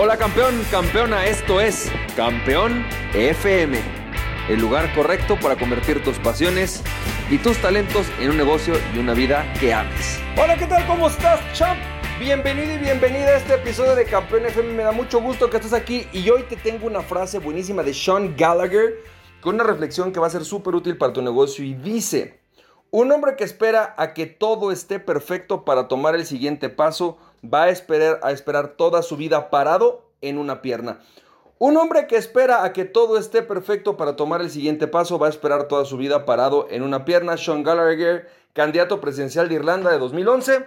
Hola 0.00 0.16
campeón, 0.16 0.64
campeona, 0.70 1.26
esto 1.26 1.60
es 1.60 1.90
Campeón 2.14 2.86
FM, 3.14 3.80
el 4.48 4.60
lugar 4.60 4.94
correcto 4.94 5.36
para 5.42 5.56
convertir 5.56 6.04
tus 6.04 6.20
pasiones 6.20 6.84
y 7.28 7.38
tus 7.38 7.58
talentos 7.58 8.06
en 8.20 8.30
un 8.30 8.36
negocio 8.36 8.74
y 8.94 8.98
una 9.00 9.12
vida 9.12 9.52
que 9.58 9.74
ames. 9.74 10.20
Hola, 10.40 10.56
¿qué 10.56 10.66
tal? 10.66 10.86
¿Cómo 10.86 11.08
estás, 11.08 11.40
champ? 11.52 11.80
Bienvenido 12.20 12.76
y 12.76 12.78
bienvenida 12.78 13.30
a 13.30 13.38
este 13.38 13.54
episodio 13.54 13.96
de 13.96 14.04
Campeón 14.04 14.46
FM. 14.46 14.72
Me 14.72 14.84
da 14.84 14.92
mucho 14.92 15.20
gusto 15.20 15.50
que 15.50 15.56
estés 15.56 15.72
aquí 15.72 16.06
y 16.12 16.30
hoy 16.30 16.44
te 16.44 16.54
tengo 16.54 16.86
una 16.86 17.02
frase 17.02 17.40
buenísima 17.40 17.82
de 17.82 17.92
Sean 17.92 18.36
Gallagher 18.36 19.02
con 19.40 19.56
una 19.56 19.64
reflexión 19.64 20.12
que 20.12 20.20
va 20.20 20.28
a 20.28 20.30
ser 20.30 20.44
súper 20.44 20.76
útil 20.76 20.96
para 20.96 21.12
tu 21.12 21.22
negocio 21.22 21.64
y 21.64 21.74
dice, 21.74 22.37
un 22.90 23.12
hombre 23.12 23.36
que 23.36 23.44
espera 23.44 23.94
a 23.98 24.14
que 24.14 24.26
todo 24.26 24.72
esté 24.72 24.98
perfecto 24.98 25.64
para 25.64 25.88
tomar 25.88 26.14
el 26.14 26.24
siguiente 26.24 26.68
paso 26.68 27.18
va 27.44 27.64
a 27.64 27.68
esperar, 27.68 28.20
a 28.22 28.32
esperar 28.32 28.76
toda 28.76 29.02
su 29.02 29.16
vida 29.16 29.50
parado 29.50 30.10
en 30.20 30.38
una 30.38 30.62
pierna. 30.62 31.00
Un 31.58 31.76
hombre 31.76 32.06
que 32.06 32.16
espera 32.16 32.64
a 32.64 32.72
que 32.72 32.84
todo 32.84 33.18
esté 33.18 33.42
perfecto 33.42 33.96
para 33.96 34.16
tomar 34.16 34.40
el 34.40 34.50
siguiente 34.50 34.86
paso 34.86 35.18
va 35.18 35.26
a 35.26 35.30
esperar 35.30 35.68
toda 35.68 35.84
su 35.84 35.96
vida 35.96 36.24
parado 36.24 36.68
en 36.70 36.82
una 36.82 37.04
pierna. 37.04 37.36
Sean 37.36 37.62
Gallagher, 37.62 38.28
candidato 38.52 39.00
presidencial 39.00 39.48
de 39.48 39.56
Irlanda 39.56 39.90
de 39.90 39.98
2011. 39.98 40.66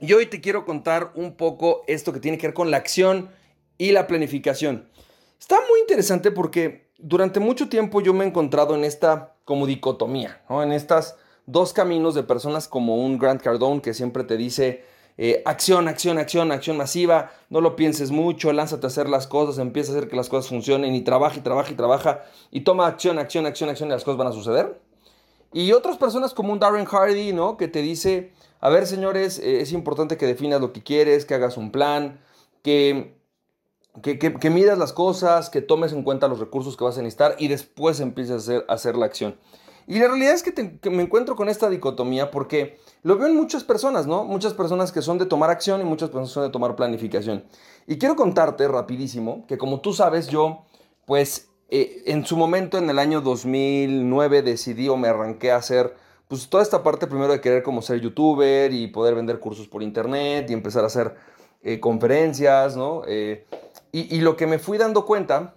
Y 0.00 0.12
hoy 0.14 0.26
te 0.26 0.40
quiero 0.40 0.64
contar 0.64 1.12
un 1.14 1.36
poco 1.36 1.82
esto 1.86 2.12
que 2.12 2.20
tiene 2.20 2.38
que 2.38 2.46
ver 2.46 2.54
con 2.54 2.70
la 2.70 2.78
acción 2.78 3.28
y 3.76 3.92
la 3.92 4.06
planificación. 4.06 4.88
Está 5.38 5.56
muy 5.68 5.80
interesante 5.80 6.30
porque 6.30 6.90
durante 6.98 7.38
mucho 7.38 7.68
tiempo 7.68 8.00
yo 8.00 8.14
me 8.14 8.24
he 8.24 8.28
encontrado 8.28 8.74
en 8.74 8.84
esta 8.84 9.34
como 9.50 9.66
dicotomía, 9.66 10.40
¿no? 10.48 10.62
en 10.62 10.70
estas 10.70 11.16
dos 11.44 11.72
caminos 11.72 12.14
de 12.14 12.22
personas 12.22 12.68
como 12.68 13.04
un 13.04 13.18
Grant 13.18 13.42
Cardone 13.42 13.82
que 13.82 13.94
siempre 13.94 14.22
te 14.22 14.36
dice, 14.36 14.84
eh, 15.18 15.42
acción, 15.44 15.88
acción, 15.88 16.18
acción, 16.18 16.52
acción 16.52 16.76
masiva, 16.76 17.32
no 17.48 17.60
lo 17.60 17.74
pienses 17.74 18.12
mucho, 18.12 18.52
lánzate 18.52 18.86
a 18.86 18.90
hacer 18.90 19.08
las 19.08 19.26
cosas, 19.26 19.58
empieza 19.58 19.90
a 19.90 19.96
hacer 19.96 20.08
que 20.08 20.14
las 20.14 20.28
cosas 20.28 20.48
funcionen 20.48 20.94
y 20.94 21.00
trabaja 21.00 21.36
y 21.36 21.40
trabaja 21.40 21.72
y 21.72 21.74
trabaja 21.74 22.22
y 22.52 22.60
toma 22.60 22.86
acción, 22.86 23.18
acción, 23.18 23.44
acción, 23.44 23.70
acción 23.70 23.88
y 23.88 23.92
las 23.92 24.04
cosas 24.04 24.18
van 24.18 24.28
a 24.28 24.32
suceder. 24.32 24.80
Y 25.52 25.72
otras 25.72 25.96
personas 25.96 26.32
como 26.32 26.52
un 26.52 26.60
Darren 26.60 26.84
Hardy, 26.84 27.32
¿no? 27.32 27.56
Que 27.56 27.66
te 27.66 27.82
dice, 27.82 28.30
a 28.60 28.68
ver 28.68 28.86
señores, 28.86 29.40
eh, 29.40 29.62
es 29.62 29.72
importante 29.72 30.16
que 30.16 30.26
definas 30.26 30.60
lo 30.60 30.72
que 30.72 30.84
quieres, 30.84 31.24
que 31.24 31.34
hagas 31.34 31.56
un 31.56 31.72
plan, 31.72 32.20
que, 32.62 33.16
que, 34.02 34.18
que, 34.18 34.50
midas 34.50 34.78
las 34.78 34.92
cosas, 34.92 35.50
que 35.50 35.60
tomes 35.60 35.92
en 35.92 36.02
cuenta 36.02 36.28
los 36.28 36.38
recursos 36.38 36.76
que 36.76 36.84
vas 36.84 36.96
a 36.96 37.02
necesitar 37.02 37.34
y 37.38 37.48
después 37.48 38.00
empieces 38.00 38.48
a 38.48 38.72
hacer, 38.72 38.96
la 38.96 39.06
acción. 39.06 39.36
Y 39.86 39.98
la 39.98 40.06
realidad 40.06 40.34
es 40.34 40.42
que, 40.42 40.90
me 40.90 41.02
encuentro 41.02 41.34
con 41.34 41.48
esta 41.48 41.68
dicotomía 41.68 42.30
porque 42.30 42.78
lo 43.02 43.18
veo 43.18 43.26
en 43.26 43.36
muchas 43.36 43.64
personas, 43.64 44.06
¿no? 44.06 44.24
Muchas 44.24 44.54
personas 44.54 44.92
que 44.92 45.02
son 45.02 45.18
de 45.18 45.26
tomar 45.26 45.50
acción 45.50 45.80
y 45.80 45.84
muchas 45.84 46.10
personas 46.10 46.30
son 46.30 46.44
de 46.44 46.50
tomar 46.50 46.76
planificación. 46.76 47.44
Y 47.86 47.98
quiero 47.98 48.14
contarte 48.14 48.68
rapidísimo 48.68 49.44
que 49.48 49.58
como 49.58 49.80
tú 49.80 49.92
sabes, 49.92 50.28
yo, 50.28 50.64
pues, 51.04 51.48
eh, 51.68 52.02
en 52.06 52.24
su 52.24 52.36
momento, 52.36 52.78
en 52.78 52.88
el 52.88 52.98
año 52.98 53.20
2009, 53.20 54.42
decidí 54.42 54.88
o 54.88 54.96
me 54.96 55.08
arranqué 55.08 55.50
a 55.50 55.56
hacer, 55.56 55.96
pues, 56.28 56.48
toda 56.48 56.62
esta 56.62 56.84
parte 56.84 57.08
primero 57.08 57.32
de 57.32 57.40
querer 57.40 57.64
como 57.64 57.82
ser 57.82 58.00
youtuber 58.00 58.72
y 58.72 58.86
poder 58.86 59.16
vender 59.16 59.40
cursos 59.40 59.66
por 59.66 59.82
internet 59.82 60.48
y 60.48 60.52
empezar 60.52 60.84
a 60.84 60.86
hacer 60.86 61.16
eh, 61.62 61.78
conferencias, 61.78 62.76
¿no? 62.76 63.02
Eh, 63.06 63.44
y, 63.92 64.14
y 64.14 64.20
lo 64.20 64.36
que 64.36 64.46
me 64.46 64.58
fui 64.58 64.78
dando 64.78 65.04
cuenta 65.04 65.54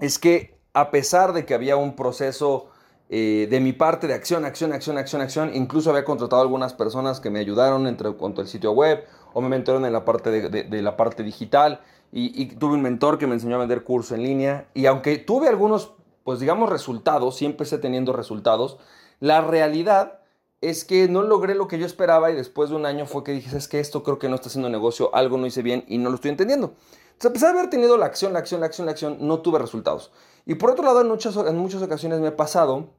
es 0.00 0.18
que 0.18 0.56
a 0.72 0.90
pesar 0.90 1.32
de 1.32 1.44
que 1.46 1.54
había 1.54 1.76
un 1.76 1.94
proceso 1.96 2.70
eh, 3.10 3.46
de 3.50 3.60
mi 3.60 3.72
parte 3.72 4.06
de 4.06 4.14
acción, 4.14 4.44
acción, 4.44 4.72
acción, 4.72 4.96
acción, 4.96 5.20
acción. 5.22 5.54
Incluso 5.54 5.90
había 5.90 6.04
contratado 6.04 6.40
algunas 6.40 6.72
personas 6.72 7.20
que 7.20 7.30
me 7.30 7.38
ayudaron 7.38 7.86
entre 7.86 8.10
cuanto 8.12 8.40
al 8.40 8.48
sitio 8.48 8.72
web 8.72 9.04
o 9.34 9.40
me 9.40 9.48
mentoraron 9.48 9.84
en 9.84 9.92
la 9.92 10.04
parte 10.04 10.30
de, 10.30 10.82
la 10.82 10.96
parte 10.96 11.22
digital. 11.22 11.80
Y, 12.10 12.46
tuve 12.56 12.74
un 12.74 12.82
mentor 12.82 13.18
que 13.18 13.26
me 13.26 13.34
enseñó 13.34 13.56
a 13.56 13.58
vender 13.58 13.84
cursos 13.84 14.12
en 14.12 14.22
línea. 14.22 14.68
Y 14.72 14.86
aunque 14.86 15.18
tuve 15.18 15.48
algunos, 15.48 15.92
pues 16.22 16.40
digamos, 16.40 16.70
resultados, 16.70 17.36
siempre 17.36 17.64
empecé 17.64 17.78
teniendo 17.78 18.12
resultados, 18.12 18.78
la 19.20 19.42
realidad 19.42 20.20
es 20.60 20.84
que 20.84 21.08
no 21.08 21.22
logré 21.22 21.54
lo 21.54 21.68
que 21.68 21.78
yo 21.78 21.84
esperaba 21.84 22.30
y 22.30 22.34
después 22.34 22.70
de 22.70 22.76
un 22.76 22.86
año 22.86 23.04
fue 23.04 23.22
que 23.22 23.32
dije, 23.32 23.56
es 23.56 23.68
que 23.68 23.80
esto 23.80 24.02
creo 24.02 24.18
que 24.18 24.28
no 24.28 24.36
está 24.36 24.48
haciendo 24.48 24.70
negocio, 24.70 25.14
algo 25.14 25.36
no 25.36 25.46
hice 25.46 25.62
bien 25.62 25.84
y 25.88 25.98
no 25.98 26.08
lo 26.08 26.14
estoy 26.14 26.30
entendiendo. 26.30 26.74
Entonces, 27.14 27.30
a 27.30 27.32
pesar 27.32 27.52
de 27.52 27.58
haber 27.58 27.70
tenido 27.70 27.96
la 27.96 28.06
acción, 28.06 28.32
la 28.32 28.38
acción, 28.38 28.60
la 28.60 28.66
acción, 28.66 28.86
la 28.86 28.92
acción, 28.92 29.16
no 29.20 29.40
tuve 29.40 29.58
resultados. 29.58 30.12
Y 30.46 30.56
por 30.56 30.70
otro 30.70 30.84
lado, 30.84 31.00
en 31.00 31.08
muchas, 31.08 31.36
en 31.36 31.56
muchas 31.56 31.82
ocasiones 31.82 32.20
me 32.20 32.28
ha 32.28 32.36
pasado 32.36 32.90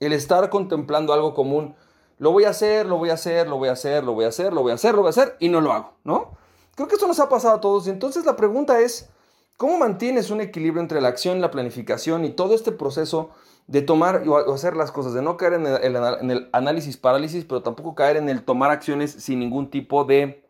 el 0.00 0.12
estar 0.12 0.50
contemplando 0.50 1.12
algo 1.12 1.34
común. 1.34 1.74
Lo 2.18 2.32
voy 2.32 2.44
a 2.44 2.50
hacer, 2.50 2.86
lo 2.86 2.98
voy 2.98 3.10
a 3.10 3.14
hacer, 3.14 3.48
lo 3.48 3.56
voy 3.56 3.68
a 3.68 3.72
hacer, 3.72 4.04
lo 4.04 4.12
voy 4.12 4.24
a 4.24 4.28
hacer, 4.28 4.52
lo 4.52 4.62
voy 4.62 4.72
a 4.72 4.74
hacer, 4.74 4.94
lo 4.94 5.00
voy 5.00 5.08
a 5.08 5.10
hacer 5.10 5.36
y 5.38 5.48
no 5.48 5.60
lo 5.60 5.72
hago, 5.72 5.94
¿no? 6.04 6.36
Creo 6.74 6.88
que 6.88 6.94
esto 6.94 7.08
nos 7.08 7.20
ha 7.20 7.28
pasado 7.28 7.56
a 7.56 7.60
todos 7.60 7.86
y 7.86 7.90
entonces 7.90 8.24
la 8.24 8.36
pregunta 8.36 8.80
es, 8.80 9.08
¿cómo 9.56 9.78
mantienes 9.78 10.30
un 10.30 10.40
equilibrio 10.40 10.80
entre 10.82 11.00
la 11.00 11.08
acción, 11.08 11.40
la 11.40 11.50
planificación 11.50 12.24
y 12.24 12.30
todo 12.30 12.54
este 12.54 12.72
proceso 12.72 13.30
de 13.68 13.82
tomar 13.82 14.26
o 14.26 14.54
hacer 14.54 14.76
las 14.76 14.90
cosas, 14.90 15.12
de 15.12 15.22
no 15.22 15.36
caer 15.36 15.54
en 15.54 15.66
el, 15.66 16.48
análisis 16.52 16.96
parálisis, 16.96 17.44
pero 17.44 17.62
tampoco 17.62 17.94
caer 17.94 18.16
en 18.16 18.28
el 18.28 18.42
tomar 18.42 18.70
acciones 18.70 19.12
sin 19.12 19.38
ningún 19.38 19.70
tipo 19.70 20.04
de, 20.04 20.47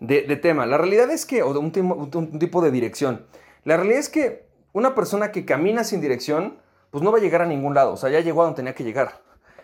de, 0.00 0.22
tema? 0.36 0.66
La 0.66 0.78
realidad 0.78 1.10
es 1.10 1.26
que, 1.26 1.42
o 1.42 1.52
de 1.52 1.58
un, 1.58 2.38
tipo 2.38 2.62
de 2.62 2.70
dirección, 2.70 3.26
la 3.64 3.76
realidad 3.76 3.98
es 3.98 4.08
que 4.08 4.46
una 4.72 4.94
persona 4.94 5.32
que 5.32 5.44
camina 5.44 5.84
sin 5.84 6.00
dirección, 6.00 6.58
pues 6.90 7.02
no 7.02 7.12
va 7.12 7.18
a 7.18 7.20
llegar 7.20 7.42
a 7.42 7.46
ningún 7.46 7.74
lado. 7.74 7.92
O 7.92 7.96
sea, 7.96 8.10
ya 8.10 8.20
llegó 8.20 8.42
a 8.42 8.44
donde 8.44 8.56
tenía 8.56 8.74
que 8.74 8.84
llegar. 8.84 9.22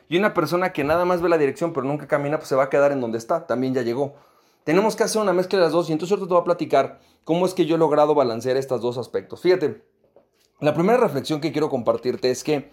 Y 0.08 0.18
una 0.18 0.34
persona 0.34 0.72
que 0.72 0.84
nada 0.84 1.04
más 1.04 1.22
ve 1.22 1.28
la 1.28 1.38
dirección 1.38 1.72
pero 1.72 1.86
nunca 1.86 2.06
camina, 2.06 2.38
pues 2.38 2.48
se 2.48 2.56
va 2.56 2.64
a 2.64 2.70
quedar 2.70 2.92
en 2.92 3.00
donde 3.00 3.18
está. 3.18 3.46
También 3.46 3.74
ya 3.74 3.82
llegó. 3.82 4.14
Tenemos 4.64 4.96
que 4.96 5.04
hacer 5.04 5.20
una 5.20 5.32
mezcla 5.32 5.58
de 5.58 5.64
las 5.64 5.72
dos 5.72 5.88
y 5.88 5.92
entonces 5.92 6.12
ahorita 6.12 6.28
te 6.28 6.34
voy 6.34 6.40
a 6.40 6.44
platicar 6.44 7.00
cómo 7.24 7.46
es 7.46 7.54
que 7.54 7.66
yo 7.66 7.76
he 7.76 7.78
logrado 7.78 8.14
balancear 8.14 8.56
estos 8.56 8.80
dos 8.80 8.98
aspectos. 8.98 9.40
Fíjate, 9.40 9.84
la 10.60 10.74
primera 10.74 10.98
reflexión 10.98 11.40
que 11.40 11.52
quiero 11.52 11.68
compartirte 11.68 12.30
es 12.30 12.42
que 12.42 12.70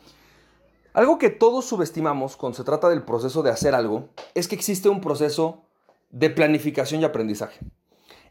algo 0.94 1.18
que 1.18 1.30
todos 1.30 1.66
subestimamos 1.66 2.36
cuando 2.38 2.58
se 2.58 2.64
trata 2.64 2.90
del 2.90 3.04
proceso 3.04 3.44
de 3.44 3.50
hacer 3.50 3.76
algo 3.76 4.10
es 4.34 4.48
que 4.48 4.56
existe 4.56 4.90
un 4.90 5.02
proceso 5.02 5.64
de 6.12 6.30
planificación 6.30 7.02
y 7.02 7.06
aprendizaje. 7.06 7.60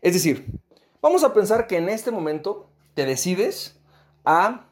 Es 0.00 0.14
decir, 0.14 0.46
vamos 1.02 1.24
a 1.24 1.32
pensar 1.32 1.66
que 1.66 1.76
en 1.76 1.88
este 1.88 2.10
momento 2.10 2.68
te 2.94 3.06
decides 3.06 3.78
a 4.24 4.66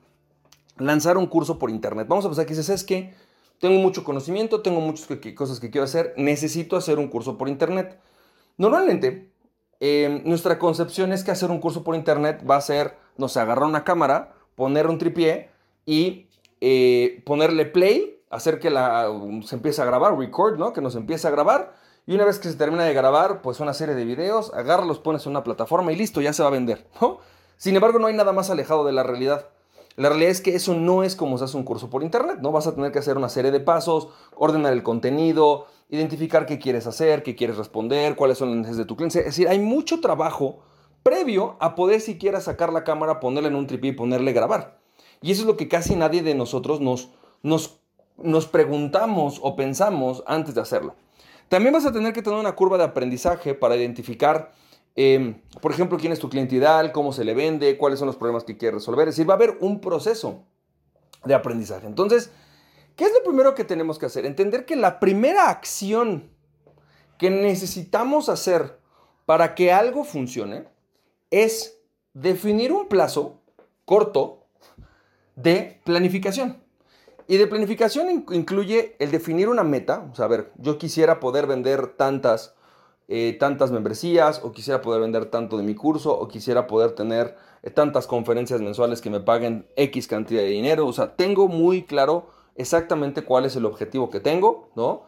lanzar 0.76 1.16
un 1.16 1.26
curso 1.26 1.58
por 1.58 1.70
internet. 1.70 2.06
Vamos 2.08 2.24
a 2.24 2.28
pensar 2.28 2.46
que 2.46 2.54
dices, 2.54 2.68
es 2.68 2.84
que 2.84 3.14
tengo 3.60 3.80
mucho 3.80 4.04
conocimiento, 4.04 4.62
tengo 4.62 4.80
muchas 4.80 5.08
cosas 5.34 5.60
que 5.60 5.70
quiero 5.70 5.84
hacer, 5.84 6.14
necesito 6.16 6.76
hacer 6.76 6.98
un 6.98 7.08
curso 7.08 7.36
por 7.36 7.48
internet. 7.48 7.98
Normalmente, 8.56 9.30
em, 9.80 10.22
nuestra 10.24 10.58
concepción 10.58 11.12
es 11.12 11.24
que 11.24 11.30
hacer 11.30 11.50
un 11.50 11.60
curso 11.60 11.82
por 11.82 11.94
internet 11.94 12.44
va 12.48 12.56
a 12.56 12.60
ser, 12.60 12.96
no 13.16 13.28
sé, 13.28 13.40
agarrar 13.40 13.64
una 13.64 13.84
cámara, 13.84 14.34
poner 14.54 14.86
un 14.86 14.98
tripié 14.98 15.50
y 15.86 16.28
eh, 16.60 17.22
ponerle 17.24 17.66
play, 17.66 18.20
hacer 18.30 18.58
que 18.58 18.70
se 18.70 19.54
empiece 19.54 19.80
a 19.80 19.84
grabar, 19.84 20.16
record, 20.16 20.58
¿no? 20.58 20.72
Que 20.72 20.80
nos 20.80 20.94
empiece 20.96 21.26
a 21.26 21.30
grabar. 21.30 21.74
Y 22.08 22.14
una 22.14 22.24
vez 22.24 22.38
que 22.38 22.48
se 22.48 22.54
termina 22.54 22.84
de 22.84 22.94
grabar, 22.94 23.42
pues 23.42 23.60
una 23.60 23.74
serie 23.74 23.94
de 23.94 24.06
videos, 24.06 24.50
los 24.86 24.98
pones 24.98 25.26
en 25.26 25.32
una 25.32 25.44
plataforma 25.44 25.92
y 25.92 25.96
listo, 25.96 26.22
ya 26.22 26.32
se 26.32 26.42
va 26.42 26.48
a 26.48 26.52
vender, 26.52 26.86
Sin 27.58 27.74
embargo, 27.74 27.98
no 27.98 28.06
hay 28.06 28.14
nada 28.14 28.32
más 28.32 28.48
alejado 28.48 28.86
de 28.86 28.92
la 28.92 29.02
realidad. 29.02 29.48
La 29.96 30.08
realidad 30.08 30.30
es 30.30 30.40
que 30.40 30.54
eso 30.54 30.72
no 30.72 31.02
es 31.02 31.14
como 31.16 31.36
se 31.36 31.44
hace 31.44 31.58
un 31.58 31.64
curso 31.64 31.90
por 31.90 32.02
internet, 32.02 32.38
¿no? 32.40 32.50
Vas 32.50 32.66
a 32.66 32.74
tener 32.74 32.92
que 32.92 32.98
hacer 32.98 33.18
una 33.18 33.28
serie 33.28 33.50
de 33.50 33.60
pasos, 33.60 34.08
ordenar 34.34 34.72
el 34.72 34.82
contenido, 34.82 35.66
identificar 35.90 36.46
qué 36.46 36.58
quieres 36.58 36.86
hacer, 36.86 37.22
qué 37.22 37.36
quieres 37.36 37.58
responder, 37.58 38.16
cuáles 38.16 38.38
son 38.38 38.48
las 38.48 38.56
necesidades 38.56 38.86
de 38.86 38.88
tu 38.88 38.96
cliente. 38.96 39.18
Es 39.18 39.26
decir, 39.26 39.46
hay 39.46 39.58
mucho 39.58 40.00
trabajo 40.00 40.60
previo 41.02 41.58
a 41.60 41.74
poder 41.74 42.00
siquiera 42.00 42.40
sacar 42.40 42.72
la 42.72 42.84
cámara, 42.84 43.20
ponerla 43.20 43.50
en 43.50 43.54
un 43.54 43.66
tripé 43.66 43.88
y 43.88 43.92
ponerle 43.92 44.32
grabar. 44.32 44.78
Y 45.20 45.30
eso 45.32 45.42
es 45.42 45.46
lo 45.46 45.58
que 45.58 45.68
casi 45.68 45.94
nadie 45.94 46.22
de 46.22 46.34
nosotros 46.34 46.80
nos, 46.80 47.10
nos, 47.42 47.80
nos 48.16 48.46
preguntamos 48.46 49.40
o 49.42 49.56
pensamos 49.56 50.24
antes 50.26 50.54
de 50.54 50.62
hacerlo. 50.62 50.94
También 51.48 51.72
vas 51.72 51.86
a 51.86 51.92
tener 51.92 52.12
que 52.12 52.22
tener 52.22 52.38
una 52.38 52.54
curva 52.54 52.78
de 52.78 52.84
aprendizaje 52.84 53.54
para 53.54 53.76
identificar 53.76 54.52
Em, 55.00 55.40
por 55.60 55.70
ejemplo, 55.70 55.96
quién 55.96 56.12
es 56.12 56.18
tu 56.18 56.28
cliente 56.28 56.56
ideal, 56.56 56.90
cómo 56.90 57.12
se 57.12 57.24
le 57.24 57.32
vende, 57.32 57.78
cuáles 57.78 58.00
son 58.00 58.06
los 58.06 58.16
problemas 58.16 58.42
que 58.42 58.56
quiere 58.56 58.74
resolver. 58.74 59.06
Es 59.06 59.14
decir, 59.14 59.30
va 59.30 59.34
a 59.34 59.36
haber 59.36 59.56
un 59.60 59.80
proceso 59.80 60.42
de 61.24 61.34
aprendizaje. 61.34 61.86
Entonces, 61.86 62.32
¿qué 62.96 63.04
es 63.04 63.12
lo 63.12 63.22
primero 63.22 63.54
que 63.54 63.62
tenemos 63.62 63.96
que 63.96 64.06
hacer? 64.06 64.26
Entender 64.26 64.66
que 64.66 64.74
la 64.74 64.98
primera 64.98 65.50
acción 65.50 66.32
que 67.16 67.30
necesitamos 67.30 68.28
hacer 68.28 68.80
para 69.24 69.54
que 69.54 69.72
algo 69.72 70.02
funcione 70.02 70.66
es 71.30 71.78
definir 72.12 72.72
un 72.72 72.88
plazo 72.88 73.40
corto 73.84 74.48
de 75.36 75.80
planificación. 75.84 76.60
Y 77.28 77.36
de 77.36 77.46
planificación 77.46 78.24
incluye 78.32 78.96
el 78.98 79.12
definir 79.12 79.48
una 79.48 79.62
meta, 79.62 80.08
o 80.10 80.14
sea, 80.16 80.24
a 80.24 80.28
ver, 80.28 80.50
yo 80.56 80.78
quisiera 80.78 81.20
poder 81.20 81.46
vender 81.46 81.88
tantas 81.88 82.56
eh, 83.10 83.38
tantas 83.40 83.70
membresías 83.70 84.42
o 84.44 84.52
quisiera 84.52 84.82
poder 84.82 85.00
vender 85.00 85.30
tanto 85.30 85.56
de 85.56 85.62
mi 85.62 85.74
curso 85.74 86.12
o 86.12 86.28
quisiera 86.28 86.66
poder 86.66 86.92
tener 86.92 87.36
eh, 87.62 87.70
tantas 87.70 88.06
conferencias 88.06 88.60
mensuales 88.60 89.00
que 89.00 89.08
me 89.08 89.20
paguen 89.20 89.66
X 89.76 90.06
cantidad 90.06 90.42
de 90.42 90.48
dinero. 90.48 90.86
O 90.86 90.92
sea, 90.92 91.16
tengo 91.16 91.48
muy 91.48 91.84
claro 91.84 92.28
exactamente 92.54 93.24
cuál 93.24 93.46
es 93.46 93.56
el 93.56 93.64
objetivo 93.64 94.10
que 94.10 94.20
tengo, 94.20 94.68
¿no? 94.76 95.04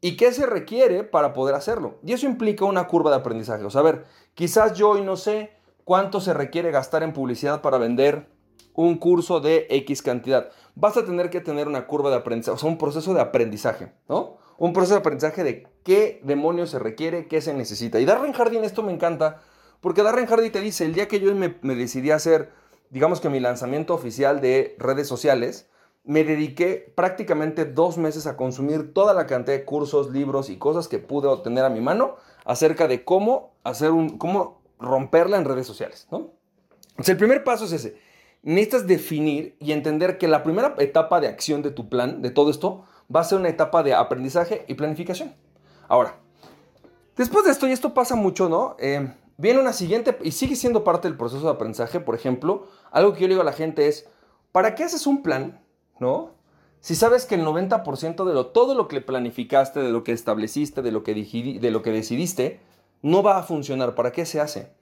¿Y 0.00 0.16
qué 0.16 0.32
se 0.32 0.46
requiere 0.46 1.04
para 1.04 1.34
poder 1.34 1.54
hacerlo? 1.54 1.98
Y 2.02 2.14
eso 2.14 2.26
implica 2.26 2.64
una 2.64 2.88
curva 2.88 3.10
de 3.10 3.16
aprendizaje. 3.16 3.64
O 3.64 3.70
sea, 3.70 3.82
a 3.82 3.84
ver, 3.84 4.06
quizás 4.32 4.72
yo 4.72 4.88
hoy 4.90 5.02
no 5.02 5.16
sé 5.16 5.52
cuánto 5.84 6.22
se 6.22 6.32
requiere 6.32 6.70
gastar 6.70 7.02
en 7.02 7.12
publicidad 7.12 7.60
para 7.60 7.76
vender 7.76 8.28
un 8.74 8.96
curso 8.98 9.40
de 9.40 9.66
X 9.70 10.02
cantidad. 10.02 10.50
Vas 10.74 10.96
a 10.96 11.04
tener 11.04 11.30
que 11.30 11.40
tener 11.40 11.68
una 11.68 11.86
curva 11.86 12.10
de 12.10 12.16
aprendizaje, 12.16 12.54
o 12.54 12.58
sea, 12.58 12.68
un 12.68 12.78
proceso 12.78 13.14
de 13.14 13.20
aprendizaje, 13.20 13.92
¿no? 14.08 14.38
Un 14.58 14.72
proceso 14.72 14.94
de 14.94 15.00
aprendizaje 15.00 15.44
de 15.44 15.66
qué 15.82 16.20
demonios 16.24 16.70
se 16.70 16.78
requiere, 16.78 17.26
qué 17.26 17.40
se 17.40 17.54
necesita. 17.54 18.00
Y 18.00 18.04
Darren 18.04 18.32
Hardy 18.32 18.56
en 18.56 18.64
esto 18.64 18.82
me 18.82 18.92
encanta, 18.92 19.42
porque 19.80 20.02
Darren 20.02 20.26
Hardy 20.26 20.50
te 20.50 20.60
dice, 20.60 20.84
el 20.84 20.94
día 20.94 21.08
que 21.08 21.20
yo 21.20 21.34
me, 21.34 21.48
decidí 21.74 22.10
a 22.10 22.16
hacer, 22.16 22.52
digamos 22.90 23.20
que 23.20 23.28
mi 23.28 23.40
lanzamiento 23.40 23.94
oficial 23.94 24.40
de 24.40 24.76
redes 24.78 25.08
sociales, 25.08 25.68
me 26.04 26.24
dediqué 26.24 26.92
prácticamente 26.94 27.64
dos 27.64 27.96
meses 27.96 28.26
a 28.26 28.36
consumir 28.36 28.92
toda 28.92 29.14
la 29.14 29.26
cantidad 29.26 29.56
de 29.56 29.64
cursos, 29.64 30.10
libros 30.10 30.50
y 30.50 30.56
cosas 30.56 30.88
que 30.88 30.98
pude 30.98 31.28
obtener 31.28 31.64
a 31.64 31.70
mi 31.70 31.80
mano 31.80 32.16
acerca 32.44 32.88
de 32.88 33.04
cómo 33.04 33.54
hacer 33.62 33.90
un, 33.90 34.18
cómo 34.18 34.62
romperla 34.80 35.36
en 35.36 35.44
redes 35.44 35.66
sociales, 35.66 36.08
¿no? 36.10 36.30
el 37.06 37.16
primer 37.16 37.44
paso 37.44 37.64
es 37.64 37.72
ese. 37.72 37.96
Necesitas 38.42 38.86
definir 38.86 39.56
y 39.60 39.72
entender 39.72 40.18
que 40.18 40.28
la 40.28 40.42
primera 40.42 40.74
etapa 40.78 41.20
de 41.20 41.28
acción 41.28 41.62
de 41.62 41.70
tu 41.70 41.88
plan, 41.88 42.22
de 42.22 42.30
todo 42.30 42.50
esto, 42.50 42.84
va 43.14 43.20
a 43.20 43.24
ser 43.24 43.38
una 43.38 43.48
etapa 43.48 43.82
de 43.82 43.94
aprendizaje 43.94 44.64
y 44.68 44.74
planificación. 44.74 45.34
Ahora, 45.88 46.16
después 47.16 47.44
de 47.44 47.52
esto, 47.52 47.68
y 47.68 47.72
esto 47.72 47.94
pasa 47.94 48.16
mucho, 48.16 48.48
¿no? 48.48 48.76
Eh, 48.80 49.14
viene 49.36 49.60
una 49.60 49.72
siguiente, 49.72 50.18
y 50.22 50.32
sigue 50.32 50.56
siendo 50.56 50.82
parte 50.82 51.08
del 51.08 51.16
proceso 51.16 51.44
de 51.44 51.52
aprendizaje, 51.52 52.00
por 52.00 52.14
ejemplo, 52.14 52.66
algo 52.90 53.12
que 53.12 53.20
yo 53.20 53.28
le 53.28 53.34
digo 53.34 53.42
a 53.42 53.44
la 53.46 53.52
gente 53.52 53.86
es, 53.86 54.08
¿para 54.50 54.74
qué 54.74 54.84
haces 54.84 55.06
un 55.06 55.22
plan 55.22 55.62
¿no? 56.02 56.32
Si 56.80 56.96
sabes 56.96 57.26
que 57.26 57.36
el 57.36 57.44
90% 57.46 58.24
de 58.24 58.34
lo, 58.34 58.46
todo 58.46 58.74
lo 58.74 58.88
que 58.88 59.00
planificaste, 59.00 59.80
de 59.80 59.92
lo 59.92 60.02
que 60.02 60.12
estableciste, 60.12 60.82
de 60.82 60.90
lo 60.90 61.04
que, 61.04 61.14
de 61.14 61.70
lo 61.70 61.80
que 61.80 61.92
decidiste, 61.92 62.60
no 63.02 63.22
va 63.22 63.38
a 63.38 63.44
funcionar, 63.44 63.94
¿para 63.94 64.10
qué 64.10 64.26
se 64.26 64.40
hace? 64.40 64.72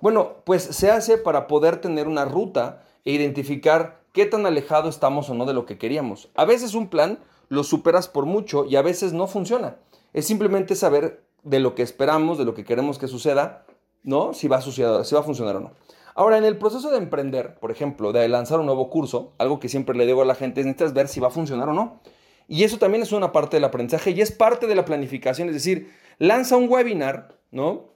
Bueno, 0.00 0.38
pues 0.44 0.64
se 0.64 0.90
hace 0.90 1.16
para 1.16 1.46
poder 1.46 1.80
tener 1.80 2.08
una 2.08 2.24
ruta 2.24 2.83
e 3.04 3.12
identificar 3.12 4.02
qué 4.12 4.26
tan 4.26 4.46
alejado 4.46 4.88
estamos 4.88 5.28
o 5.30 5.34
no 5.34 5.44
de 5.46 5.54
lo 5.54 5.66
que 5.66 5.78
queríamos. 5.78 6.30
A 6.34 6.44
veces 6.44 6.74
un 6.74 6.88
plan 6.88 7.18
lo 7.48 7.64
superas 7.64 8.08
por 8.08 8.26
mucho 8.26 8.64
y 8.64 8.76
a 8.76 8.82
veces 8.82 9.12
no 9.12 9.26
funciona. 9.26 9.76
Es 10.12 10.26
simplemente 10.26 10.74
saber 10.74 11.24
de 11.42 11.60
lo 11.60 11.74
que 11.74 11.82
esperamos, 11.82 12.38
de 12.38 12.44
lo 12.44 12.54
que 12.54 12.64
queremos 12.64 12.98
que 12.98 13.08
suceda, 13.08 13.66
¿no? 14.02 14.32
Si 14.32 14.48
va 14.48 14.58
a, 14.58 14.60
suceder, 14.60 15.04
si 15.04 15.14
va 15.14 15.20
a 15.20 15.24
funcionar 15.24 15.56
o 15.56 15.60
no. 15.60 15.72
Ahora, 16.14 16.38
en 16.38 16.44
el 16.44 16.58
proceso 16.58 16.90
de 16.90 16.98
emprender, 16.98 17.58
por 17.58 17.72
ejemplo, 17.72 18.12
de 18.12 18.28
lanzar 18.28 18.60
un 18.60 18.66
nuevo 18.66 18.88
curso, 18.88 19.32
algo 19.38 19.58
que 19.58 19.68
siempre 19.68 19.96
le 19.96 20.06
digo 20.06 20.22
a 20.22 20.24
la 20.24 20.36
gente 20.36 20.60
es 20.60 20.66
necesitas 20.66 20.94
ver 20.94 21.08
si 21.08 21.18
va 21.18 21.28
a 21.28 21.32
funcionar 21.32 21.68
o 21.68 21.72
no. 21.72 22.00
Y 22.46 22.62
eso 22.62 22.78
también 22.78 23.02
es 23.02 23.12
una 23.12 23.32
parte 23.32 23.56
del 23.56 23.64
aprendizaje 23.64 24.12
y 24.12 24.20
es 24.20 24.30
parte 24.30 24.66
de 24.66 24.74
la 24.74 24.84
planificación, 24.84 25.48
es 25.48 25.54
decir, 25.54 25.92
lanza 26.18 26.56
un 26.56 26.68
webinar, 26.68 27.38
¿no? 27.50 27.94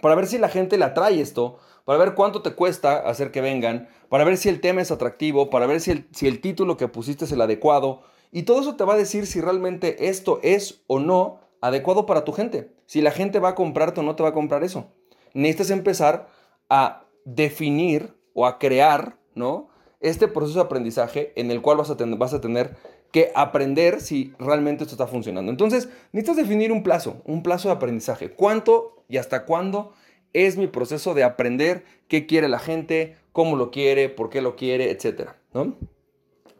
Para 0.00 0.14
ver 0.14 0.26
si 0.26 0.38
la 0.38 0.48
gente 0.48 0.78
le 0.78 0.84
atrae 0.84 1.20
esto, 1.20 1.58
para 1.88 2.00
ver 2.00 2.14
cuánto 2.14 2.42
te 2.42 2.50
cuesta 2.50 2.98
hacer 2.98 3.30
que 3.30 3.40
vengan, 3.40 3.88
para 4.10 4.22
ver 4.22 4.36
si 4.36 4.50
el 4.50 4.60
tema 4.60 4.82
es 4.82 4.90
atractivo, 4.90 5.48
para 5.48 5.64
ver 5.64 5.80
si 5.80 5.90
el, 6.26 6.40
título 6.42 6.76
que 6.76 6.86
pusiste 6.86 7.24
es 7.24 7.32
el 7.32 7.40
adecuado. 7.40 8.02
Y 8.30 8.42
todo 8.42 8.60
eso 8.60 8.76
te 8.76 8.84
va 8.84 8.92
a 8.92 8.98
decir 8.98 9.26
si 9.26 9.40
realmente 9.40 10.10
esto 10.10 10.38
es 10.42 10.82
o 10.86 10.98
no 10.98 11.40
adecuado 11.62 12.04
para 12.04 12.26
tu 12.26 12.34
gente. 12.34 12.70
Si 12.84 13.00
la 13.00 13.10
gente 13.10 13.38
va 13.38 13.48
a 13.48 13.54
comprarte 13.54 14.00
o 14.00 14.02
no 14.02 14.16
te 14.16 14.22
va 14.22 14.28
a 14.28 14.34
comprar 14.34 14.64
eso. 14.64 14.88
Necesitas 15.32 15.70
empezar 15.70 16.28
a 16.68 17.06
definir 17.24 18.14
o 18.34 18.44
a 18.44 18.58
crear, 18.58 19.16
¿no? 19.34 19.70
Este 20.00 20.28
proceso 20.28 20.58
de 20.58 20.66
aprendizaje 20.66 21.32
en 21.36 21.50
el 21.50 21.62
cual 21.62 21.78
vas 21.78 21.88
a, 21.88 21.96
vas 21.96 22.34
a 22.34 22.42
tener 22.42 22.76
que 23.12 23.32
aprender 23.34 24.02
si 24.02 24.34
realmente 24.38 24.84
esto 24.84 24.94
está 24.94 25.06
funcionando. 25.06 25.50
Entonces, 25.50 25.88
necesitas 26.12 26.36
definir 26.36 26.70
un 26.70 26.82
plazo, 26.82 27.22
un 27.24 27.42
plazo 27.42 27.68
de 27.68 27.76
aprendizaje. 27.76 28.30
¿Cuánto 28.30 29.04
y 29.08 29.16
hasta 29.16 29.46
cuándo 29.46 29.94
es 30.32 30.56
mi 30.56 30.66
proceso 30.66 31.14
de 31.14 31.24
aprender 31.24 31.84
qué 32.08 32.26
quiere 32.26 32.48
la 32.48 32.58
gente, 32.58 33.16
cómo 33.32 33.56
lo 33.56 33.70
quiere, 33.70 34.08
por 34.08 34.30
qué 34.30 34.40
lo 34.40 34.56
quiere, 34.56 34.90
etcétera, 34.90 35.36
¿no? 35.54 35.76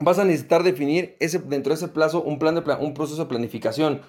Vas 0.01 0.19
a 0.19 0.25
necesitar 0.25 0.63
definir 0.63 1.17
ese, 1.19 1.39
dentro 1.41 1.71
de 1.71 1.75
ese 1.75 1.89
plazo 1.89 2.23
un, 2.23 2.39
plan 2.39 2.55
de, 2.55 2.63
un 2.81 2.95
proceso 2.95 3.23
de 3.23 3.29
planificación 3.29 4.03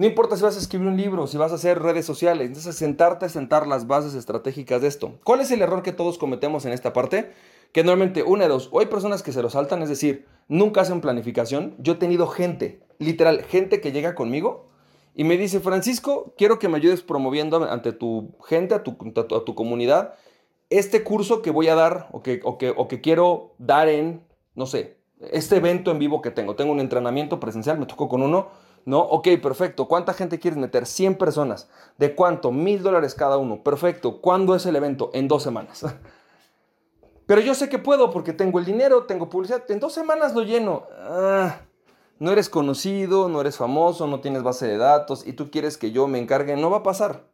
no 0.00 0.06
importa 0.06 0.34
si 0.34 0.42
vas 0.42 0.56
a 0.56 0.60
escribir 0.60 0.88
un 0.88 0.96
libro, 0.96 1.26
si 1.26 1.36
vas 1.36 1.52
a 1.52 1.56
hacer 1.56 1.82
redes 1.82 2.06
sociales, 2.06 2.46
entonces 2.46 2.74
sentarte 2.74 3.26
a 3.26 3.28
sentar 3.28 3.66
las 3.66 3.86
bases 3.86 4.14
estratégicas 4.14 4.80
de 4.80 4.88
esto. 4.88 5.18
¿Cuál 5.24 5.40
es 5.40 5.50
el 5.50 5.60
error 5.60 5.82
que 5.82 5.92
todos 5.92 6.16
cometemos 6.16 6.64
en 6.64 6.72
esta 6.72 6.94
parte? 6.94 7.32
Que 7.72 7.84
normalmente 7.84 8.22
una 8.22 8.44
de 8.44 8.48
dos, 8.48 8.70
o 8.72 8.80
hay 8.80 8.86
personas 8.86 9.22
que 9.22 9.32
se 9.32 9.42
lo 9.42 9.50
saltan, 9.50 9.82
es 9.82 9.90
decir, 9.90 10.26
nunca 10.48 10.80
hacen 10.80 11.02
planificación. 11.02 11.74
Yo 11.80 11.92
he 11.92 11.96
tenido 11.96 12.28
gente, 12.28 12.80
literal, 12.98 13.42
gente 13.42 13.82
que 13.82 13.92
llega 13.92 14.14
conmigo 14.14 14.69
y 15.20 15.24
me 15.24 15.36
dice, 15.36 15.60
Francisco, 15.60 16.32
quiero 16.38 16.58
que 16.58 16.70
me 16.70 16.78
ayudes 16.78 17.02
promoviendo 17.02 17.70
ante 17.70 17.92
tu 17.92 18.38
gente, 18.42 18.74
a 18.74 18.82
tu, 18.82 19.54
comunidad, 19.54 20.14
este 20.70 21.04
curso 21.04 21.42
que 21.42 21.50
voy 21.50 21.68
a 21.68 21.74
dar 21.74 22.08
o 22.10 22.22
que 22.22 23.00
quiero 23.02 23.52
dar 23.58 23.90
en, 23.90 24.24
no 24.54 24.64
sé, 24.64 24.96
este 25.30 25.56
evento 25.56 25.90
en 25.90 25.98
vivo 25.98 26.22
que 26.22 26.30
tengo. 26.30 26.56
Tengo 26.56 26.72
un 26.72 26.80
entrenamiento 26.80 27.38
presencial, 27.38 27.78
me 27.78 27.84
tocó 27.84 28.08
con 28.08 28.22
uno 28.22 28.48
¿no? 28.86 29.00
Ok, 29.00 29.28
perfecto. 29.42 29.88
¿Cuánta 29.88 30.14
gente 30.14 30.38
quieres 30.38 30.58
meter? 30.58 30.86
100 30.86 31.16
personas. 31.16 31.68
¿De 31.98 32.14
cuánto? 32.14 32.50
Mil 32.50 32.82
dólares 32.82 33.14
cada 33.14 33.36
uno. 33.36 33.62
Perfecto. 33.62 34.22
¿Cuándo 34.22 34.54
es 34.54 34.64
el 34.64 34.74
evento? 34.74 35.10
En 35.12 35.28
dos 35.28 35.42
semanas. 35.42 35.84
Pero 37.26 37.42
yo 37.42 37.54
sé 37.54 37.68
que 37.68 37.78
puedo 37.78 38.10
porque 38.10 38.32
tengo 38.32 38.58
el 38.58 38.64
dinero, 38.64 39.04
tengo 39.04 39.28
publicidad. 39.28 39.70
En 39.70 39.80
dos 39.80 39.92
semanas 39.92 40.34
lo 40.34 40.44
lleno. 40.44 40.84
Ah, 40.98 41.60
no 42.20 42.30
eres 42.30 42.48
conocido, 42.48 43.28
no 43.28 43.40
eres 43.40 43.56
famoso, 43.56 44.06
no 44.06 44.20
tienes 44.20 44.42
base 44.42 44.68
de 44.68 44.76
datos 44.76 45.26
y 45.26 45.32
tú 45.32 45.50
quieres 45.50 45.78
que 45.78 45.90
yo 45.90 46.06
me 46.06 46.18
encargue. 46.18 46.54
No 46.54 46.70
va 46.70 46.78
a 46.78 46.82
pasar. 46.82 47.24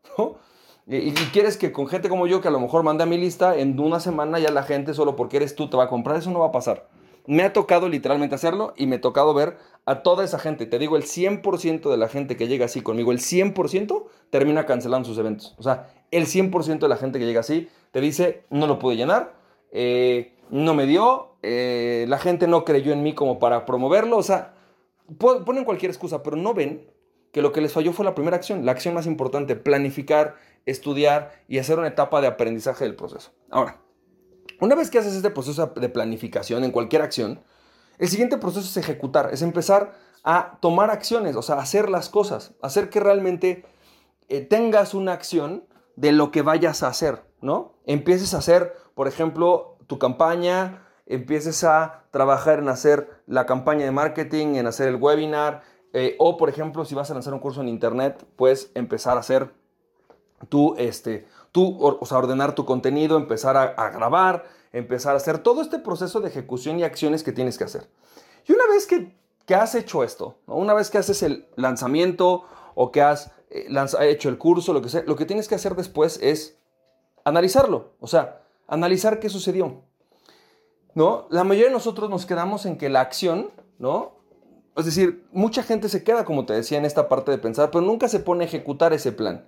Y, 0.86 0.96
y, 0.96 1.12
quieres 1.32 1.56
que 1.56 1.72
con 1.72 1.88
gente 1.88 2.08
como 2.08 2.28
yo, 2.28 2.40
que 2.40 2.46
a 2.46 2.52
lo 2.52 2.60
mejor 2.60 2.84
mande 2.84 3.02
a 3.02 3.06
mi 3.06 3.18
lista, 3.18 3.56
en 3.56 3.78
una 3.80 3.98
semana 3.98 4.38
ya 4.38 4.52
la 4.52 4.62
gente 4.62 4.94
solo 4.94 5.16
porque 5.16 5.38
eres 5.38 5.56
tú 5.56 5.68
te 5.68 5.76
va 5.76 5.84
a 5.84 5.88
comprar. 5.88 6.16
Eso 6.16 6.30
no 6.30 6.38
va 6.38 6.46
a 6.46 6.52
pasar. 6.52 6.88
Me 7.26 7.42
ha 7.42 7.52
tocado 7.52 7.88
literalmente 7.88 8.36
hacerlo 8.36 8.72
y 8.76 8.86
me 8.86 8.96
ha 8.96 9.00
tocado 9.00 9.34
ver 9.34 9.56
a 9.84 10.02
toda 10.02 10.24
esa 10.24 10.38
gente. 10.38 10.64
Te 10.66 10.78
digo, 10.78 10.96
el 10.96 11.02
100% 11.02 11.90
de 11.90 11.96
la 11.96 12.06
gente 12.06 12.36
que 12.36 12.46
llega 12.46 12.66
así 12.66 12.82
conmigo, 12.82 13.10
el 13.10 13.18
100% 13.18 14.04
termina 14.30 14.64
cancelando 14.64 15.08
sus 15.08 15.18
eventos. 15.18 15.56
O 15.58 15.64
sea, 15.64 15.88
el 16.12 16.26
100% 16.26 16.78
de 16.78 16.88
la 16.88 16.96
gente 16.96 17.18
que 17.18 17.26
llega 17.26 17.40
así 17.40 17.68
te 17.90 18.00
dice, 18.00 18.44
no 18.50 18.68
lo 18.68 18.78
pude 18.78 18.94
llenar, 18.94 19.34
eh, 19.72 20.36
no 20.50 20.74
me 20.74 20.86
dio, 20.86 21.34
eh, 21.42 22.06
la 22.08 22.18
gente 22.18 22.46
no 22.46 22.64
creyó 22.64 22.92
en 22.92 23.02
mí 23.02 23.12
como 23.12 23.40
para 23.40 23.66
promoverlo. 23.66 24.18
O 24.18 24.22
sea, 24.22 24.54
ponen 25.18 25.64
cualquier 25.64 25.90
excusa, 25.90 26.22
pero 26.22 26.36
no 26.36 26.54
ven 26.54 26.90
que 27.32 27.42
lo 27.42 27.52
que 27.52 27.60
les 27.60 27.72
falló 27.72 27.92
fue 27.92 28.04
la 28.04 28.14
primera 28.14 28.36
acción, 28.36 28.64
la 28.64 28.72
acción 28.72 28.94
más 28.94 29.06
importante, 29.06 29.56
planificar, 29.56 30.36
estudiar 30.64 31.32
y 31.48 31.58
hacer 31.58 31.78
una 31.78 31.88
etapa 31.88 32.20
de 32.20 32.28
aprendizaje 32.28 32.84
del 32.84 32.96
proceso. 32.96 33.32
Ahora, 33.50 33.80
una 34.60 34.74
vez 34.74 34.90
que 34.90 34.98
haces 34.98 35.14
este 35.14 35.30
proceso 35.30 35.66
de 35.76 35.88
planificación 35.88 36.64
en 36.64 36.70
cualquier 36.70 37.02
acción, 37.02 37.42
el 37.98 38.08
siguiente 38.08 38.38
proceso 38.38 38.66
es 38.66 38.76
ejecutar, 38.76 39.30
es 39.32 39.42
empezar 39.42 39.94
a 40.22 40.58
tomar 40.60 40.90
acciones, 40.90 41.36
o 41.36 41.42
sea, 41.42 41.56
hacer 41.56 41.88
las 41.88 42.08
cosas, 42.08 42.54
hacer 42.62 42.90
que 42.90 43.00
realmente 43.00 43.64
eh, 44.28 44.40
tengas 44.40 44.94
una 44.94 45.12
acción 45.12 45.64
de 45.94 46.12
lo 46.12 46.30
que 46.30 46.42
vayas 46.42 46.82
a 46.82 46.88
hacer, 46.88 47.22
¿no? 47.40 47.74
Empieces 47.86 48.34
a 48.34 48.38
hacer, 48.38 48.74
por 48.94 49.08
ejemplo, 49.08 49.78
tu 49.86 49.98
campaña, 49.98 50.85
empieces 51.06 51.64
a 51.64 52.04
trabajar 52.10 52.58
en 52.58 52.68
hacer 52.68 53.22
la 53.26 53.46
campaña 53.46 53.84
de 53.84 53.92
marketing, 53.92 54.56
en 54.56 54.66
hacer 54.66 54.88
el 54.88 54.96
webinar, 54.96 55.62
eh, 55.92 56.16
o 56.18 56.36
por 56.36 56.48
ejemplo, 56.48 56.84
si 56.84 56.94
vas 56.94 57.10
a 57.10 57.14
lanzar 57.14 57.32
un 57.32 57.40
curso 57.40 57.60
en 57.60 57.68
internet, 57.68 58.26
puedes 58.36 58.70
empezar 58.74 59.16
a 59.16 59.20
hacer 59.20 59.50
tu, 60.48 60.74
este, 60.76 61.26
tú, 61.52 61.78
o, 61.80 62.04
sea, 62.04 62.18
ordenar 62.18 62.54
tu 62.54 62.66
contenido, 62.66 63.16
empezar 63.16 63.56
a, 63.56 63.90
grabar, 63.90 64.44
empezar 64.72 65.14
a 65.14 65.16
hacer 65.16 65.38
todo 65.38 65.62
este 65.62 65.78
proceso 65.78 66.20
de 66.20 66.28
ejecución 66.28 66.78
y 66.78 66.82
acciones 66.82 67.22
que 67.22 67.32
tienes 67.32 67.56
que 67.56 67.64
hacer. 67.64 67.88
Y 68.46 68.52
una 68.52 68.66
vez 68.66 68.86
que, 68.86 69.16
has 69.54 69.74
hecho 69.74 70.04
esto, 70.04 70.36
una 70.46 70.74
vez 70.74 70.90
que 70.90 70.98
haces 70.98 71.22
el 71.22 71.48
lanzamiento 71.54 72.44
o 72.74 72.92
que 72.92 73.00
has 73.00 73.30
eh, 73.48 73.68
hecho 74.00 74.28
el 74.28 74.38
curso, 74.38 74.72
lo 74.72 74.82
que 74.82 75.02
lo 75.06 75.16
que 75.16 75.24
tienes 75.24 75.48
que 75.48 75.54
hacer 75.54 75.76
después 75.76 76.18
es 76.20 76.58
analizarlo, 77.24 77.92
o 78.00 78.06
sea, 78.06 78.42
analizar 78.66 79.18
qué 79.18 79.30
sucedió. 79.30 79.85
¿No? 80.96 81.28
La 81.30 81.44
mayoría 81.44 81.68
de 81.68 81.74
nosotros 81.74 82.10
nos 82.10 82.26
quedamos 82.26 82.66
en 82.66 82.76
que 82.76 82.88
la 82.88 83.02
acción, 83.02 83.52
¿no? 83.78 84.16
Es 84.76 84.86
decir, 84.86 85.24
mucha 85.30 85.62
gente 85.62 85.88
se 85.88 86.02
queda, 86.02 86.24
como 86.24 86.44
te 86.44 86.54
decía, 86.54 86.78
en 86.78 86.84
esta 86.84 87.08
parte 87.08 87.30
de 87.30 87.38
pensar, 87.38 87.70
pero 87.70 87.84
nunca 87.84 88.08
se 88.08 88.18
pone 88.18 88.42
a 88.42 88.48
ejecutar 88.48 88.92
ese 88.92 89.12
plan 89.12 89.46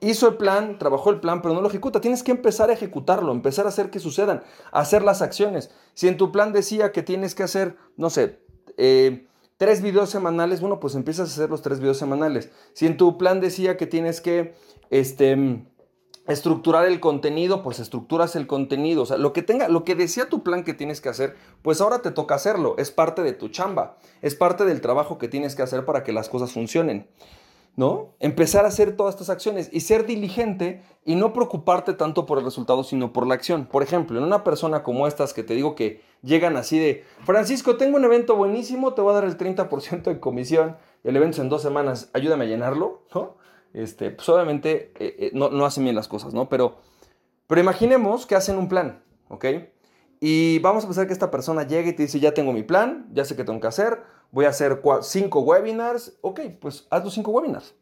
hizo 0.00 0.28
el 0.28 0.36
plan, 0.36 0.78
trabajó 0.78 1.10
el 1.10 1.20
plan, 1.20 1.42
pero 1.42 1.54
no 1.54 1.60
lo 1.60 1.68
ejecuta. 1.68 2.00
Tienes 2.00 2.22
que 2.22 2.32
empezar 2.32 2.70
a 2.70 2.72
ejecutarlo, 2.72 3.32
empezar 3.32 3.66
a 3.66 3.68
hacer 3.68 3.90
que 3.90 4.00
sucedan, 4.00 4.42
hacer 4.72 5.02
las 5.02 5.22
acciones. 5.22 5.70
Si 5.94 6.08
en 6.08 6.16
tu 6.16 6.32
plan 6.32 6.52
decía 6.52 6.92
que 6.92 7.02
tienes 7.02 7.34
que 7.34 7.42
hacer, 7.42 7.76
no 7.96 8.10
sé, 8.10 8.40
eh, 8.76 9.26
tres 9.56 9.82
videos 9.82 10.10
semanales, 10.10 10.60
bueno, 10.60 10.80
pues 10.80 10.94
empiezas 10.94 11.30
a 11.30 11.32
hacer 11.32 11.50
los 11.50 11.62
tres 11.62 11.80
videos 11.80 11.98
semanales. 11.98 12.50
Si 12.74 12.86
en 12.86 12.96
tu 12.96 13.18
plan 13.18 13.40
decía 13.40 13.76
que 13.76 13.86
tienes 13.86 14.20
que, 14.20 14.54
este, 14.90 15.64
estructurar 16.26 16.86
el 16.86 17.00
contenido, 17.00 17.62
pues 17.62 17.78
estructuras 17.78 18.36
el 18.36 18.46
contenido. 18.46 19.02
O 19.02 19.06
sea, 19.06 19.18
lo 19.18 19.32
que 19.32 19.42
tenga, 19.42 19.68
lo 19.68 19.84
que 19.84 19.94
decía 19.94 20.28
tu 20.28 20.42
plan 20.42 20.64
que 20.64 20.74
tienes 20.74 21.00
que 21.00 21.08
hacer, 21.08 21.36
pues 21.62 21.80
ahora 21.80 22.00
te 22.00 22.10
toca 22.10 22.34
hacerlo. 22.34 22.74
Es 22.78 22.90
parte 22.90 23.22
de 23.22 23.32
tu 23.32 23.48
chamba. 23.48 23.96
Es 24.22 24.34
parte 24.34 24.64
del 24.64 24.80
trabajo 24.80 25.18
que 25.18 25.28
tienes 25.28 25.54
que 25.54 25.62
hacer 25.62 25.84
para 25.84 26.02
que 26.02 26.12
las 26.12 26.28
cosas 26.28 26.52
funcionen. 26.52 27.08
¿No? 27.76 28.14
Empezar 28.20 28.64
a 28.64 28.68
hacer 28.68 28.96
todas 28.96 29.16
estas 29.16 29.30
acciones 29.30 29.68
y 29.72 29.80
ser 29.80 30.06
diligente 30.06 30.82
y 31.04 31.16
no 31.16 31.32
preocuparte 31.32 31.92
tanto 31.92 32.24
por 32.24 32.38
el 32.38 32.44
resultado, 32.44 32.84
sino 32.84 33.12
por 33.12 33.26
la 33.26 33.34
acción. 33.34 33.66
Por 33.66 33.82
ejemplo, 33.82 34.16
en 34.16 34.24
una 34.24 34.44
persona 34.44 34.84
como 34.84 35.08
estas 35.08 35.34
que 35.34 35.42
te 35.42 35.54
digo 35.54 35.74
que 35.74 36.00
llegan 36.22 36.56
así 36.56 36.78
de, 36.78 37.02
Francisco, 37.24 37.76
tengo 37.76 37.96
un 37.96 38.04
evento 38.04 38.36
buenísimo, 38.36 38.94
te 38.94 39.02
voy 39.02 39.10
a 39.10 39.14
dar 39.14 39.24
el 39.24 39.36
30% 39.36 40.04
de 40.04 40.20
comisión, 40.20 40.76
el 41.02 41.16
evento 41.16 41.34
es 41.34 41.40
en 41.40 41.48
dos 41.48 41.62
semanas, 41.62 42.10
ayúdame 42.12 42.44
a 42.44 42.48
llenarlo, 42.48 43.02
¿no? 43.12 43.34
Este, 43.74 44.10
pues 44.10 44.28
obviamente 44.28 44.92
eh, 44.98 45.16
eh, 45.18 45.30
no, 45.34 45.50
no, 45.50 45.66
hacen 45.66 45.84
bien 45.84 45.96
las 45.96 46.08
cosas, 46.08 46.32
¿no? 46.32 46.48
Pero, 46.48 46.78
pero 47.46 47.60
imaginemos 47.60 48.24
que 48.24 48.36
hacen 48.36 48.56
un 48.56 48.68
plan, 48.68 49.02
¿ok? 49.28 49.44
Y 50.20 50.60
vamos 50.60 50.84
a 50.84 50.86
pensar 50.86 51.06
que 51.06 51.12
esta 51.12 51.30
persona 51.30 51.64
llegue 51.64 51.90
y 51.90 51.92
te 51.92 52.04
dice, 52.04 52.20
ya 52.20 52.32
tengo 52.32 52.52
mi 52.52 52.62
plan, 52.62 53.08
ya 53.12 53.24
sé 53.24 53.36
qué 53.36 53.44
tengo 53.44 53.60
que 53.60 53.66
hacer, 53.66 54.02
voy 54.30 54.46
a 54.46 54.50
hacer 54.50 54.80
cinco 55.02 55.40
webinars, 55.40 56.16
ok, 56.22 56.40
pues 56.60 56.86
haz 56.88 57.04
los 57.04 57.12
cinco 57.12 57.32
webinars. 57.32 57.74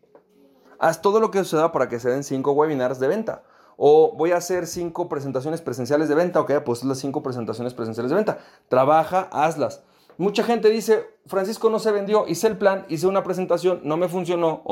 Haz 0.78 1.00
todo 1.00 1.20
lo 1.20 1.30
que 1.30 1.38
suceda 1.38 1.70
para 1.70 1.88
que 1.88 2.00
se 2.00 2.10
den 2.10 2.24
cinco 2.24 2.52
webinars 2.52 2.98
de 2.98 3.06
venta. 3.06 3.44
O 3.76 4.16
voy 4.16 4.32
a 4.32 4.38
hacer 4.38 4.66
cinco 4.66 5.08
presentaciones 5.08 5.60
presenciales 5.60 6.08
de 6.08 6.14
venta, 6.14 6.40
ok, 6.40 6.54
pues 6.64 6.82
las 6.82 6.98
cinco 6.98 7.22
presentaciones 7.22 7.74
presenciales 7.74 8.10
de 8.10 8.16
venta. 8.16 8.38
Trabaja, 8.68 9.28
hazlas. 9.30 9.84
Mucha 10.18 10.42
gente 10.42 10.68
dice, 10.70 11.06
Francisco 11.26 11.70
no 11.70 11.78
se 11.78 11.92
vendió, 11.92 12.26
hice 12.26 12.48
el 12.48 12.58
plan, 12.58 12.84
hice 12.88 13.06
una 13.06 13.22
presentación, 13.22 13.80
no 13.84 13.96
me 13.96 14.08
funcionó, 14.08 14.62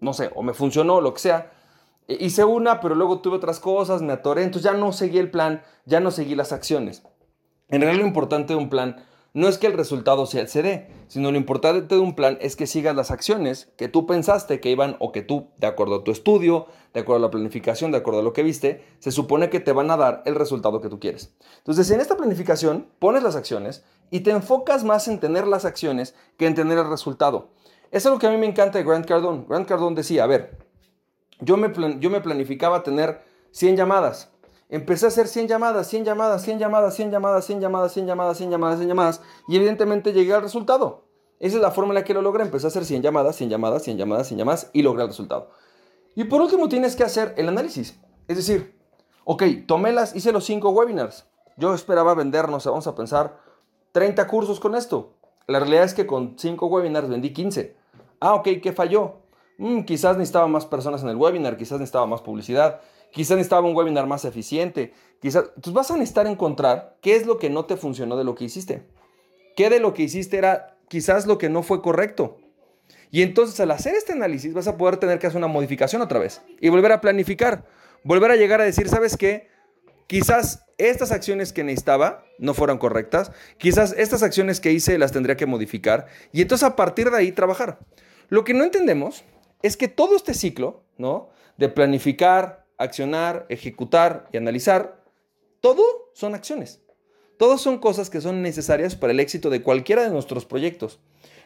no 0.00 0.12
sé, 0.12 0.30
o 0.34 0.42
me 0.42 0.54
funcionó, 0.54 1.00
lo 1.00 1.14
que 1.14 1.20
sea. 1.20 1.52
E, 2.08 2.24
hice 2.24 2.44
una, 2.44 2.80
pero 2.80 2.94
luego 2.94 3.20
tuve 3.20 3.36
otras 3.36 3.60
cosas, 3.60 4.02
me 4.02 4.12
atoré, 4.12 4.42
entonces 4.42 4.70
ya 4.70 4.76
no 4.76 4.92
seguí 4.92 5.18
el 5.18 5.30
plan, 5.30 5.62
ya 5.84 6.00
no 6.00 6.10
seguí 6.10 6.34
las 6.34 6.52
acciones. 6.52 7.02
En 7.68 7.82
realidad 7.82 8.02
lo 8.02 8.08
importante 8.08 8.54
de 8.54 8.58
un 8.58 8.68
plan 8.68 9.04
no 9.32 9.46
es 9.46 9.58
que 9.58 9.68
el 9.68 9.74
resultado 9.74 10.26
sea 10.26 10.40
el 10.40 10.48
CD, 10.48 10.88
sino 11.06 11.30
lo 11.30 11.38
importante 11.38 11.94
de 11.94 12.00
un 12.00 12.16
plan 12.16 12.36
es 12.40 12.56
que 12.56 12.66
sigas 12.66 12.96
las 12.96 13.12
acciones 13.12 13.72
que 13.76 13.88
tú 13.88 14.04
pensaste 14.04 14.58
que 14.58 14.70
iban 14.70 14.96
o 14.98 15.12
que 15.12 15.22
tú, 15.22 15.50
de 15.58 15.68
acuerdo 15.68 15.96
a 15.96 16.04
tu 16.04 16.10
estudio, 16.10 16.66
de 16.92 17.00
acuerdo 17.00 17.24
a 17.24 17.26
la 17.28 17.30
planificación, 17.30 17.92
de 17.92 17.98
acuerdo 17.98 18.20
a 18.20 18.22
lo 18.24 18.32
que 18.32 18.42
viste, 18.42 18.84
se 18.98 19.12
supone 19.12 19.48
que 19.48 19.60
te 19.60 19.70
van 19.70 19.90
a 19.92 19.96
dar 19.96 20.22
el 20.26 20.34
resultado 20.34 20.80
que 20.80 20.88
tú 20.88 20.98
quieres. 20.98 21.32
Entonces, 21.58 21.88
en 21.92 22.00
esta 22.00 22.16
planificación 22.16 22.88
pones 22.98 23.22
las 23.22 23.36
acciones 23.36 23.84
y 24.10 24.20
te 24.20 24.32
enfocas 24.32 24.82
más 24.82 25.06
en 25.06 25.20
tener 25.20 25.46
las 25.46 25.64
acciones 25.64 26.16
que 26.36 26.46
en 26.46 26.56
tener 26.56 26.78
el 26.78 26.90
resultado. 26.90 27.50
Es 27.90 28.06
algo 28.06 28.18
que 28.18 28.26
a 28.26 28.30
mí 28.30 28.36
me 28.36 28.46
encanta 28.46 28.78
de 28.78 28.84
Grant 28.84 29.06
Cardone. 29.06 29.44
Grant 29.48 29.66
Cardone 29.66 29.96
decía, 29.96 30.24
a 30.24 30.26
ver, 30.26 30.58
yo 31.40 31.56
me, 31.56 31.72
yo 31.98 32.10
me 32.10 32.20
planificaba 32.20 32.82
tener 32.82 33.22
100 33.50 33.76
llamadas. 33.76 34.30
Empecé 34.68 35.06
a 35.06 35.08
hacer 35.08 35.26
100 35.26 35.48
llamadas, 35.48 35.88
100 35.88 36.04
llamadas, 36.04 36.42
100 36.42 36.60
llamadas, 36.60 36.94
100 36.94 37.10
llamadas, 37.10 37.44
100 37.46 37.60
llamadas, 37.60 37.92
100 37.92 38.06
llamadas, 38.06 38.36
100 38.36 38.50
llamadas, 38.50 38.78
100 38.78 38.88
llamadas. 38.88 39.20
Y 39.48 39.56
evidentemente 39.56 40.12
llegué 40.12 40.32
al 40.34 40.42
resultado. 40.42 41.04
Esa 41.40 41.56
es 41.56 41.62
la 41.62 41.72
forma 41.72 41.90
en 41.90 41.96
la 41.96 42.04
que 42.04 42.14
lo 42.14 42.22
logré. 42.22 42.44
Empecé 42.44 42.66
a 42.66 42.68
hacer 42.68 42.84
100 42.84 43.02
llamadas, 43.02 43.34
100 43.34 43.50
llamadas, 43.50 43.82
100 43.82 43.98
llamadas, 43.98 44.28
100 44.28 44.38
llamadas 44.38 44.70
y 44.72 44.82
logré 44.82 45.02
el 45.02 45.08
resultado. 45.08 45.50
Y 46.14 46.24
por 46.24 46.40
último 46.40 46.68
tienes 46.68 46.94
que 46.94 47.02
hacer 47.02 47.34
el 47.36 47.48
análisis. 47.48 47.98
Es 48.28 48.36
decir, 48.36 48.78
ok, 49.24 49.42
tomé 49.66 49.92
las, 49.92 50.14
hice 50.14 50.30
los 50.30 50.44
5 50.44 50.70
webinars. 50.70 51.26
Yo 51.56 51.74
esperaba 51.74 52.14
vender, 52.14 52.48
no 52.48 52.60
sé, 52.60 52.68
vamos 52.68 52.86
a 52.86 52.94
pensar, 52.94 53.40
30 53.92 54.28
cursos 54.28 54.60
con 54.60 54.76
esto. 54.76 55.14
La 55.48 55.58
realidad 55.58 55.82
es 55.82 55.94
que 55.94 56.06
con 56.06 56.36
5 56.38 56.66
webinars 56.66 57.08
vendí 57.08 57.32
15. 57.32 57.79
Ah, 58.20 58.34
ok, 58.34 58.48
¿qué 58.62 58.72
falló? 58.72 59.22
Mm, 59.58 59.82
quizás 59.82 60.16
necesitaba 60.16 60.46
más 60.46 60.66
personas 60.66 61.02
en 61.02 61.08
el 61.08 61.16
webinar, 61.16 61.56
quizás 61.56 61.78
necesitaba 61.78 62.06
más 62.06 62.20
publicidad, 62.20 62.80
quizás 63.12 63.36
necesitaba 63.36 63.66
un 63.66 63.74
webinar 63.74 64.06
más 64.06 64.24
eficiente, 64.24 64.92
quizás... 65.20 65.44
Entonces 65.48 65.72
vas 65.72 65.90
a 65.90 65.94
necesitar 65.96 66.26
encontrar 66.26 66.96
qué 67.00 67.16
es 67.16 67.26
lo 67.26 67.38
que 67.38 67.50
no 67.50 67.64
te 67.64 67.76
funcionó 67.76 68.16
de 68.16 68.24
lo 68.24 68.34
que 68.34 68.44
hiciste. 68.44 68.86
¿Qué 69.56 69.68
de 69.70 69.80
lo 69.80 69.94
que 69.94 70.02
hiciste 70.02 70.38
era 70.38 70.78
quizás 70.88 71.26
lo 71.26 71.38
que 71.38 71.48
no 71.48 71.62
fue 71.62 71.82
correcto? 71.82 72.38
Y 73.10 73.22
entonces 73.22 73.58
al 73.60 73.70
hacer 73.70 73.94
este 73.94 74.12
análisis 74.12 74.54
vas 74.54 74.68
a 74.68 74.76
poder 74.76 74.98
tener 74.98 75.18
que 75.18 75.26
hacer 75.26 75.38
una 75.38 75.46
modificación 75.46 76.00
otra 76.00 76.18
vez 76.18 76.42
y 76.60 76.68
volver 76.68 76.92
a 76.92 77.00
planificar, 77.00 77.64
volver 78.04 78.30
a 78.30 78.36
llegar 78.36 78.60
a 78.60 78.64
decir, 78.64 78.88
¿sabes 78.88 79.16
qué? 79.16 79.48
Quizás 80.06 80.64
estas 80.78 81.12
acciones 81.12 81.52
que 81.52 81.64
necesitaba 81.64 82.24
no 82.38 82.54
fueron 82.54 82.78
correctas, 82.78 83.32
quizás 83.58 83.94
estas 83.96 84.22
acciones 84.22 84.60
que 84.60 84.72
hice 84.72 84.98
las 84.98 85.12
tendría 85.12 85.36
que 85.36 85.46
modificar 85.46 86.06
y 86.32 86.42
entonces 86.42 86.66
a 86.66 86.76
partir 86.76 87.10
de 87.10 87.16
ahí 87.16 87.32
trabajar. 87.32 87.78
Lo 88.30 88.44
que 88.44 88.54
no 88.54 88.64
entendemos 88.64 89.24
es 89.60 89.76
que 89.76 89.88
todo 89.88 90.16
este 90.16 90.34
ciclo, 90.34 90.84
¿no? 90.96 91.28
De 91.58 91.68
planificar, 91.68 92.64
accionar, 92.78 93.44
ejecutar 93.48 94.28
y 94.32 94.36
analizar, 94.36 95.04
todo 95.60 95.82
son 96.14 96.34
acciones. 96.34 96.80
Todos 97.38 97.60
son 97.60 97.78
cosas 97.78 98.08
que 98.08 98.20
son 98.20 98.40
necesarias 98.40 98.94
para 98.94 99.12
el 99.12 99.18
éxito 99.18 99.50
de 99.50 99.62
cualquiera 99.62 100.04
de 100.04 100.10
nuestros 100.10 100.46
proyectos. 100.46 101.00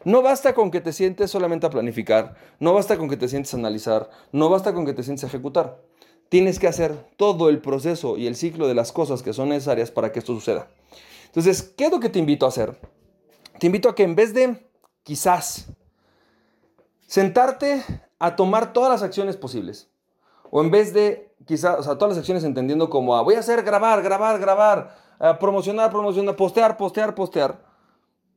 No 0.04 0.20
basta 0.20 0.54
con 0.54 0.70
que 0.70 0.82
te 0.82 0.92
sientes 0.92 1.30
solamente 1.30 1.66
a 1.66 1.70
planificar, 1.70 2.36
no 2.60 2.74
basta 2.74 2.98
con 2.98 3.08
que 3.08 3.16
te 3.16 3.28
sientes 3.28 3.54
a 3.54 3.56
analizar, 3.56 4.10
no 4.32 4.50
basta 4.50 4.74
con 4.74 4.84
que 4.84 4.92
te 4.92 5.02
sientes 5.02 5.24
a 5.24 5.28
ejecutar. 5.28 5.80
Tienes 6.28 6.58
que 6.58 6.66
hacer 6.66 6.94
todo 7.16 7.48
el 7.48 7.60
proceso 7.60 8.18
y 8.18 8.26
el 8.26 8.36
ciclo 8.36 8.68
de 8.68 8.74
las 8.74 8.92
cosas 8.92 9.22
que 9.22 9.32
son 9.32 9.48
necesarias 9.48 9.90
para 9.90 10.12
que 10.12 10.18
esto 10.18 10.34
suceda. 10.34 10.68
Entonces, 11.26 11.62
¿qué 11.62 11.86
es 11.86 11.90
lo 11.90 12.00
que 12.00 12.10
te 12.10 12.18
invito 12.18 12.44
a 12.44 12.50
hacer? 12.50 12.76
Te 13.58 13.66
invito 13.66 13.88
a 13.88 13.94
que 13.94 14.02
en 14.02 14.14
vez 14.14 14.34
de 14.34 14.68
quizás 15.02 15.68
Sentarte 17.06 17.82
a 18.18 18.36
tomar 18.36 18.72
todas 18.72 18.90
las 18.90 19.02
acciones 19.02 19.36
posibles. 19.36 19.90
O 20.50 20.62
en 20.62 20.70
vez 20.70 20.94
de, 20.94 21.32
quizás, 21.46 21.78
o 21.78 21.82
sea, 21.82 21.94
todas 21.96 22.10
las 22.10 22.18
acciones 22.18 22.44
entendiendo 22.44 22.88
como, 22.88 23.22
voy 23.24 23.34
a 23.34 23.40
hacer 23.40 23.62
grabar, 23.62 24.02
grabar, 24.02 24.38
grabar, 24.38 24.96
promocionar, 25.38 25.90
promocionar, 25.90 26.36
postear, 26.36 26.76
postear, 26.76 27.14
postear. 27.14 27.64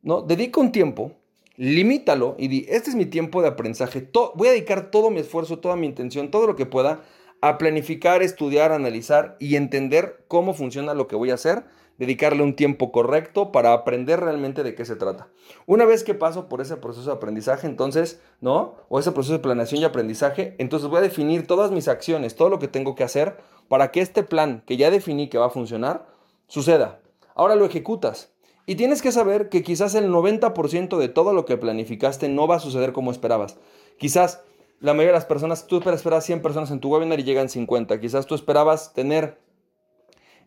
¿No? 0.02 0.22
Dedica 0.22 0.60
un 0.60 0.72
tiempo, 0.72 1.12
limítalo 1.56 2.36
y 2.38 2.48
di, 2.48 2.66
este 2.68 2.90
es 2.90 2.96
mi 2.96 3.06
tiempo 3.06 3.42
de 3.42 3.48
aprendizaje. 3.48 4.10
voy 4.34 4.48
a 4.48 4.52
dedicar 4.52 4.90
todo 4.90 5.10
mi 5.10 5.20
esfuerzo, 5.20 5.58
toda 5.58 5.76
mi 5.76 5.86
intención, 5.86 6.30
todo 6.30 6.46
lo 6.46 6.56
que 6.56 6.66
pueda 6.66 7.02
a 7.40 7.58
planificar, 7.58 8.22
estudiar, 8.22 8.72
analizar 8.72 9.36
y 9.38 9.56
entender 9.56 10.24
cómo 10.28 10.54
funciona 10.54 10.94
lo 10.94 11.06
que 11.06 11.16
voy 11.16 11.30
a 11.30 11.34
hacer 11.34 11.64
dedicarle 11.98 12.42
un 12.42 12.54
tiempo 12.54 12.90
correcto 12.92 13.52
para 13.52 13.72
aprender 13.72 14.20
realmente 14.20 14.62
de 14.62 14.74
qué 14.74 14.84
se 14.84 14.96
trata. 14.96 15.28
Una 15.66 15.84
vez 15.84 16.04
que 16.04 16.14
paso 16.14 16.48
por 16.48 16.60
ese 16.60 16.76
proceso 16.76 17.10
de 17.10 17.16
aprendizaje, 17.16 17.66
entonces, 17.66 18.20
¿no? 18.40 18.76
O 18.88 18.98
ese 18.98 19.12
proceso 19.12 19.34
de 19.34 19.40
planeación 19.40 19.82
y 19.82 19.84
aprendizaje, 19.84 20.54
entonces 20.58 20.88
voy 20.88 20.98
a 20.98 21.02
definir 21.02 21.46
todas 21.46 21.70
mis 21.70 21.88
acciones, 21.88 22.36
todo 22.36 22.48
lo 22.48 22.58
que 22.58 22.68
tengo 22.68 22.94
que 22.94 23.04
hacer 23.04 23.36
para 23.68 23.90
que 23.90 24.00
este 24.00 24.22
plan 24.22 24.62
que 24.66 24.76
ya 24.76 24.90
definí 24.90 25.28
que 25.28 25.38
va 25.38 25.46
a 25.46 25.50
funcionar, 25.50 26.06
suceda. 26.46 27.00
Ahora 27.34 27.56
lo 27.56 27.66
ejecutas. 27.66 28.32
Y 28.64 28.76
tienes 28.76 29.02
que 29.02 29.12
saber 29.12 29.48
que 29.48 29.62
quizás 29.62 29.94
el 29.94 30.10
90% 30.10 30.98
de 30.98 31.08
todo 31.08 31.32
lo 31.32 31.46
que 31.46 31.56
planificaste 31.56 32.28
no 32.28 32.46
va 32.46 32.56
a 32.56 32.60
suceder 32.60 32.92
como 32.92 33.10
esperabas. 33.10 33.58
Quizás 33.98 34.42
la 34.80 34.92
mayoría 34.92 35.12
de 35.12 35.18
las 35.18 35.24
personas, 35.24 35.66
tú 35.66 35.78
esperabas 35.78 36.24
100 36.24 36.42
personas 36.42 36.70
en 36.70 36.78
tu 36.78 36.90
webinar 36.90 37.18
y 37.18 37.24
llegan 37.24 37.48
50. 37.48 37.98
Quizás 37.98 38.26
tú 38.26 38.34
esperabas 38.34 38.92
tener 38.92 39.38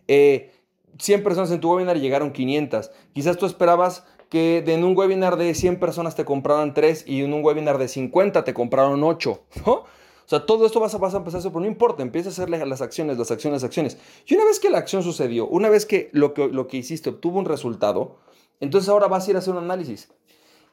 eh, 0.08 0.52
100 1.00 1.24
personas 1.24 1.52
en 1.52 1.60
tu 1.60 1.72
webinar 1.72 1.98
y 1.98 2.02
llegaron 2.02 2.32
500. 2.32 2.92
Quizás 3.14 3.38
tú 3.38 3.46
esperabas 3.46 4.06
que 4.30 4.64
en 4.66 4.84
un 4.84 4.98
webinar 4.98 5.36
de 5.36 5.54
100 5.54 5.80
personas 5.80 6.16
te 6.16 6.24
compraran 6.24 6.74
3 6.74 7.06
y 7.08 7.22
en 7.22 7.34
un 7.34 7.44
webinar 7.44 7.78
de 7.78 7.88
50 7.88 8.44
te 8.44 8.54
compraron 8.54 9.04
8. 9.04 9.42
¿no? 9.66 9.72
O 9.74 9.86
sea, 10.26 10.46
todo 10.46 10.66
esto 10.66 10.80
vas 10.80 10.96
a, 10.96 10.98
vas 10.98 11.14
a 11.14 11.18
empezar 11.18 11.42
pero 11.42 11.60
no 11.60 11.66
importa, 11.66 12.04
empieza 12.04 12.30
a 12.30 12.32
hacer 12.32 12.50
las 12.50 12.82
acciones, 12.82 13.18
las 13.18 13.32
acciones, 13.32 13.62
las 13.62 13.66
acciones. 13.66 13.98
Y 14.26 14.36
una 14.36 14.46
vez 14.46 14.62
que 14.62 14.70
la 14.70 14.78
acción 14.78 15.04
sucedió, 15.04 15.46
una 15.48 15.68
vez 15.68 15.86
que 15.86 16.10
lo 16.14 16.34
que, 16.34 16.48
lo 16.48 16.68
que 16.68 16.78
hiciste 16.78 17.10
obtuvo 17.10 17.40
un 17.40 17.46
resultado, 17.46 18.20
entonces 18.62 18.88
ahora 18.88 19.08
vas 19.08 19.28
a 19.28 19.32
ir 19.32 19.36
a 19.36 19.40
hacer 19.40 19.54
un 19.54 19.64
análisis. 19.64 20.10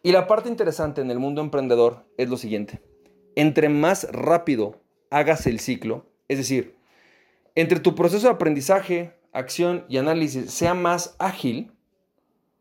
Y 0.04 0.12
la 0.12 0.28
parte 0.28 0.48
interesante 0.48 1.00
en 1.00 1.10
el 1.10 1.18
mundo 1.18 1.40
emprendedor 1.40 2.04
es 2.16 2.28
lo 2.28 2.36
siguiente. 2.36 2.80
Entre 3.34 3.68
más 3.68 4.06
rápido 4.12 4.76
hagas 5.10 5.48
el 5.48 5.58
ciclo, 5.58 6.06
es 6.28 6.38
decir, 6.38 6.76
entre 7.56 7.80
tu 7.80 7.96
proceso 7.96 8.28
de 8.28 8.34
aprendizaje, 8.34 9.17
acción 9.32 9.84
y 9.88 9.98
análisis 9.98 10.52
sea 10.52 10.74
más 10.74 11.14
ágil, 11.18 11.72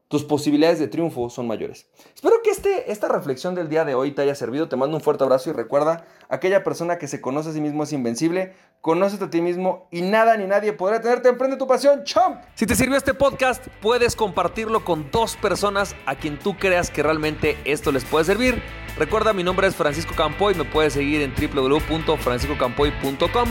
tus 0.08 0.24
posibilidades 0.24 0.80
de 0.80 0.88
triunfo 0.88 1.30
son 1.30 1.48
mayores. 1.48 1.90
Espero 2.16 2.38
que 2.42 2.50
este, 2.50 2.94
esta 2.94 3.10
reflexión 3.10 3.56
del 3.56 3.68
día 3.68 3.84
de 3.84 3.94
hoy 3.94 4.12
te 4.12 4.22
haya 4.22 4.36
servido. 4.36 4.70
Te 4.70 4.78
mando 4.78 4.96
un 4.96 5.04
fuerte 5.04 5.26
abrazo 5.26 5.50
y 5.50 5.54
recuerda, 5.54 6.06
aquella 6.30 6.64
persona 6.64 6.98
que 6.98 7.10
se 7.10 7.20
conoce 7.20 7.50
a 7.50 7.52
sí 7.52 7.60
mismo 7.60 7.84
es 7.84 7.92
invencible. 7.92 8.54
Conócete 8.80 9.26
a 9.26 9.30
ti 9.30 9.42
mismo 9.42 9.90
y 9.92 10.04
nada 10.04 10.38
ni 10.38 10.48
nadie 10.48 10.72
podrá 10.72 11.02
tenerte. 11.02 11.28
Emprende 11.28 11.58
tu 11.58 11.68
pasión, 11.68 12.06
¡Chomp! 12.06 12.38
Si 12.56 12.66
te 12.66 12.76
sirvió 12.76 12.96
este 12.96 13.14
podcast, 13.14 13.68
puedes 13.82 14.16
compartirlo 14.16 14.86
con 14.86 15.12
dos 15.12 15.36
personas 15.36 15.94
a 16.06 16.16
quien 16.16 16.40
tú 16.40 16.56
creas 16.58 16.90
que 16.90 17.04
realmente 17.04 17.58
esto 17.66 17.92
les 17.92 18.06
puede 18.06 18.24
servir. 18.24 18.64
Recuerda, 18.98 19.34
mi 19.34 19.44
nombre 19.44 19.68
es 19.68 19.76
Francisco 19.76 20.14
Campoy. 20.16 20.56
Me 20.56 20.64
puedes 20.64 20.94
seguir 20.94 21.22
en 21.22 21.34
www.franciscocampoy.com. 21.36 23.50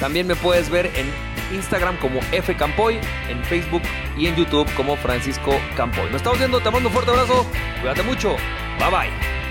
También 0.00 0.26
me 0.26 0.36
puedes 0.36 0.70
ver 0.70 0.86
en 0.86 1.31
Instagram 1.52 1.96
como 1.98 2.20
F 2.32 2.54
Campoy, 2.56 2.98
en 3.28 3.42
Facebook 3.44 3.82
y 4.16 4.26
en 4.26 4.36
YouTube 4.36 4.72
como 4.74 4.96
Francisco 4.96 5.54
Campoy. 5.76 6.06
Nos 6.06 6.16
estamos 6.16 6.38
viendo, 6.38 6.60
te 6.60 6.70
mando 6.70 6.88
un 6.88 6.94
fuerte 6.94 7.10
abrazo, 7.10 7.46
cuídate 7.80 8.02
mucho, 8.02 8.36
bye 8.78 8.90
bye. 8.90 9.41